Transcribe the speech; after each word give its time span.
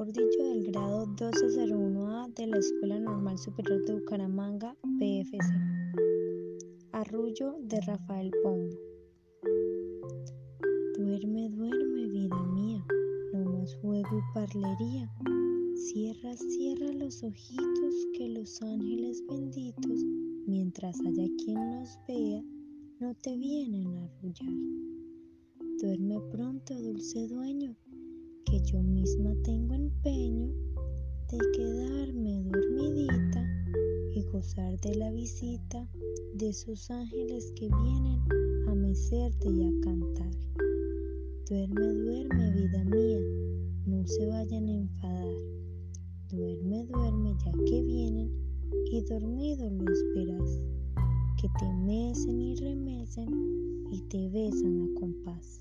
1201A 0.00 2.32
de 2.34 2.46
la 2.46 2.56
Escuela 2.56 2.98
Normal 2.98 3.36
Superior 3.36 3.84
de 3.84 3.96
Bucaramanga, 3.96 4.74
PFC. 4.98 5.52
Arrullo 6.92 7.58
de 7.64 7.78
Rafael 7.82 8.30
Pombo. 8.42 8.78
Duerme, 10.96 11.50
duerme, 11.50 12.08
vida 12.08 12.42
mía, 12.44 12.82
no 13.34 13.44
más 13.44 13.74
juego 13.82 14.08
y 14.16 14.22
parlería. 14.32 15.06
Cierra, 15.74 16.34
cierra 16.34 16.90
los 16.94 17.22
ojitos 17.22 18.06
que 18.16 18.30
los 18.30 18.62
ángeles 18.62 19.22
benditos, 19.28 20.02
mientras 20.46 20.98
haya 21.00 21.28
quien 21.44 21.72
nos 21.72 21.98
vea, 22.08 22.42
no 23.00 23.14
te 23.16 23.36
vienen 23.36 23.98
a 23.98 24.04
arrullar. 24.04 24.54
Duerme 25.82 26.22
pronto, 26.32 26.74
dulce 26.80 27.28
dueño, 27.28 27.76
yo 28.72 28.80
misma 28.82 29.34
tengo 29.42 29.74
empeño 29.74 30.48
de 31.28 31.38
quedarme 31.56 32.44
dormidita 32.44 33.44
y 34.14 34.22
gozar 34.30 34.78
de 34.80 34.94
la 34.94 35.10
visita 35.10 35.88
de 36.34 36.52
sus 36.52 36.88
ángeles 36.88 37.52
que 37.56 37.68
vienen 37.68 38.20
a 38.68 38.74
mecerte 38.76 39.48
y 39.48 39.64
a 39.64 39.80
cantar. 39.82 40.30
Duerme, 41.48 41.94
duerme, 41.94 42.50
vida 42.52 42.84
mía, 42.84 43.20
no 43.86 44.06
se 44.06 44.26
vayan 44.26 44.68
a 44.68 44.72
enfadar. 44.72 45.34
Duerme, 46.30 46.84
duerme, 46.84 47.34
ya 47.44 47.52
que 47.66 47.82
vienen 47.82 48.30
y 48.92 49.00
dormido 49.02 49.68
los 49.68 49.98
verás, 50.14 50.60
que 51.40 51.48
te 51.58 51.72
mecen 51.72 52.40
y 52.40 52.54
remecen 52.54 53.28
y 53.90 54.00
te 54.02 54.28
besan 54.28 54.82
a 54.82 55.00
compás. 55.00 55.60